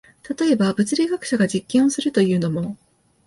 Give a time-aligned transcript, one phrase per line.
[0.27, 2.75] 例えば、物理学者が実験をするというのも、